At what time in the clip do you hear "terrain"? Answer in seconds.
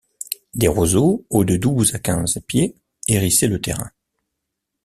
3.61-3.91